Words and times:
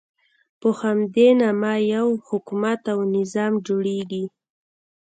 په 0.59 0.69
همدې 0.81 1.27
نامه 1.41 1.73
یو 1.93 2.07
حکومت 2.27 2.81
او 2.93 2.99
نظام 3.15 3.53
جوړېږي. 3.67 4.25